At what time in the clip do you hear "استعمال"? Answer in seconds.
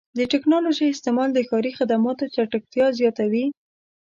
0.91-1.29